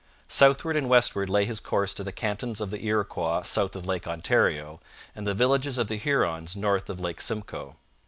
[0.27, 4.07] Southward and westward lay his course to the cantons of the Iroquois south of Lake
[4.07, 4.79] Ontario
[5.15, 7.75] and the villages of the Hurons north of Lake Simcoe.